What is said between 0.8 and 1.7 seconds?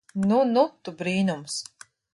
tu brīnums.